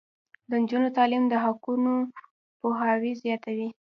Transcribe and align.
د 0.49 0.51
نجونو 0.61 0.89
تعلیم 0.97 1.23
د 1.29 1.33
حقونو 1.43 1.93
پوهاوی 2.59 3.13
زیاتوي. 3.23 3.69